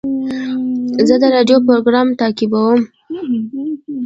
[1.07, 2.79] زه د راډیو پروګرام تعقیبوم.